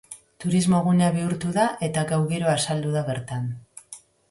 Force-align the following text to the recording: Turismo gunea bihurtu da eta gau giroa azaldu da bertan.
Turismo 0.45 0.79
gunea 0.87 1.09
bihurtu 1.17 1.51
da 1.59 1.67
eta 1.89 2.07
gau 2.15 2.21
giroa 2.33 2.57
azaldu 2.63 2.97
da 2.99 3.07
bertan. 3.13 3.49